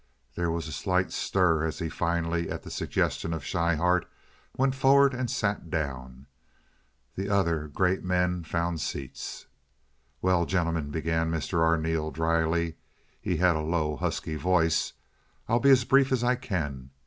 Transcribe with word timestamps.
There 0.33 0.49
was 0.49 0.67
a 0.67 0.71
slight 0.71 1.11
stir 1.11 1.63
as 1.63 1.77
he 1.77 1.87
finally, 1.87 2.49
at 2.49 2.63
the 2.63 2.71
suggestion 2.71 3.33
of 3.33 3.43
Schryhart, 3.45 4.07
went 4.57 4.73
forward 4.73 5.13
and 5.13 5.29
sat 5.29 5.69
down. 5.69 6.25
The 7.13 7.29
other 7.29 7.67
great 7.67 8.03
men 8.03 8.43
found 8.43 8.81
seats. 8.81 9.45
"Well, 10.19 10.47
gentlemen," 10.47 10.89
began 10.89 11.29
Mr. 11.29 11.59
Arneel, 11.59 12.09
dryly 12.09 12.77
(he 13.21 13.37
had 13.37 13.55
a 13.55 13.61
low, 13.61 13.95
husky 13.95 14.37
voice), 14.37 14.93
"I'll 15.47 15.59
be 15.59 15.69
as 15.69 15.85
brief 15.85 16.11
as 16.11 16.23
I 16.23 16.33
can. 16.33 16.89